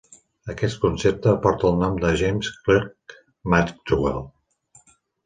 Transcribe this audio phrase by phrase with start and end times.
[0.51, 3.15] Aquest concepte porta el nom de James Clerk
[3.55, 4.19] Maxwell.